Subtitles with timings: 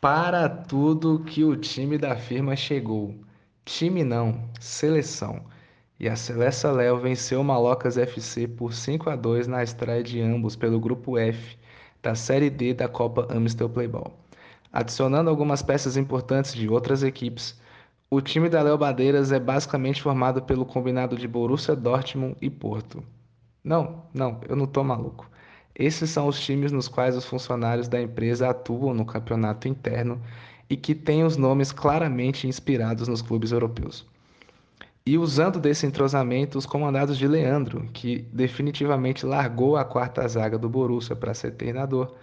[0.00, 3.16] Para tudo que o time da firma chegou.
[3.64, 5.44] Time não, seleção.
[5.98, 10.20] E a Celeste Léo venceu o Malocas FC por 5 a 2 na estreia de
[10.20, 11.58] ambos pelo grupo F
[12.00, 14.12] da Série D da Copa Amstel Playball.
[14.72, 17.60] Adicionando algumas peças importantes de outras equipes,
[18.08, 23.02] o time da Léo Badeiras é basicamente formado pelo combinado de Borussia Dortmund e Porto.
[23.64, 25.28] Não, não, eu não tô maluco.
[25.78, 30.20] Esses são os times nos quais os funcionários da empresa atuam no campeonato interno
[30.68, 34.04] e que têm os nomes claramente inspirados nos clubes europeus.
[35.06, 40.68] E usando desse entrosamento, os comandados de Leandro, que definitivamente largou a quarta zaga do
[40.68, 42.14] Borussia para ser treinador,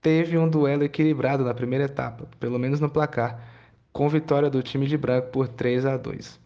[0.00, 3.38] teve um duelo equilibrado na primeira etapa, pelo menos no placar,
[3.92, 6.40] com vitória do time de branco por 3 a 2.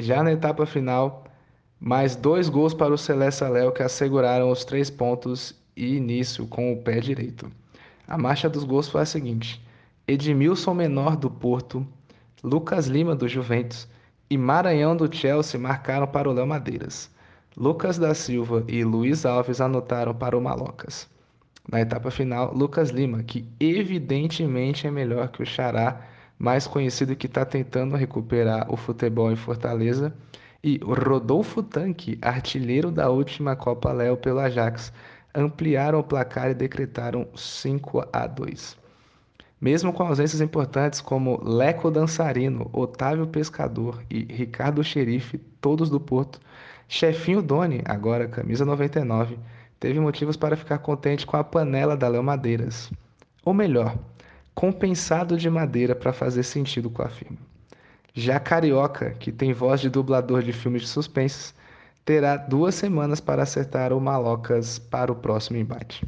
[0.00, 1.24] Já na etapa final,
[1.78, 6.72] mais dois gols para o Celeste Léo que asseguraram os três pontos e início com
[6.72, 7.50] o pé direito.
[8.06, 9.62] A marcha dos gols foi a seguinte:
[10.06, 11.86] Edmilson Menor do Porto,
[12.42, 13.88] Lucas Lima do Juventus
[14.28, 17.10] e Maranhão do Chelsea marcaram para o Léo Madeiras.
[17.56, 21.08] Lucas da Silva e Luiz Alves anotaram para o Malocas.
[21.70, 26.00] Na etapa final, Lucas Lima, que evidentemente é melhor que o Xará,
[26.38, 30.12] mais conhecido que está tentando recuperar o futebol em Fortaleza,
[30.64, 34.92] e Rodolfo Tanque, artilheiro da última Copa Léo pelo Ajax,
[35.34, 38.76] ampliaram o placar e decretaram 5 a 2.
[39.60, 46.40] Mesmo com ausências importantes como Leco Dançarino, Otávio Pescador e Ricardo Xerife, todos do Porto,
[46.88, 49.38] Chefinho Doni, agora camisa 99,
[49.78, 52.92] teve motivos para ficar contente com a panela da Léo Madeiras.
[53.44, 53.96] Ou melhor,
[54.54, 57.38] compensado de madeira para fazer sentido com a firma.
[58.12, 61.54] Já Carioca, que tem voz de dublador de filmes de suspense,
[62.04, 66.06] terá duas semanas para acertar o Malocas para o próximo embate.